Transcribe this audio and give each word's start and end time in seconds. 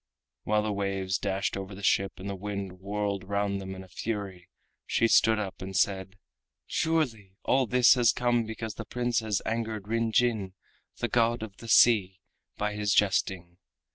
While 0.45 0.63
the 0.63 0.73
waves 0.73 1.19
dashed 1.19 1.55
over 1.55 1.75
the 1.75 1.83
ship 1.83 2.13
and 2.19 2.27
the 2.27 2.33
wind 2.35 2.79
whirled 2.79 3.23
round 3.29 3.61
them 3.61 3.75
in 3.75 3.87
fury 3.87 4.49
she 4.87 5.07
stood 5.07 5.37
up 5.37 5.61
and 5.61 5.77
said: 5.77 6.17
"Surely 6.65 7.35
all 7.43 7.67
this 7.67 7.93
has 7.93 8.11
come 8.11 8.43
because 8.45 8.73
the 8.73 8.85
Prince 8.85 9.19
has 9.19 9.43
angered 9.45 9.87
Rin 9.87 10.11
Jin, 10.11 10.55
the 10.97 11.07
God 11.07 11.43
of 11.43 11.57
the 11.57 11.67
Sea, 11.67 12.19
by 12.57 12.73
his 12.73 12.95
jesting. 12.95 13.59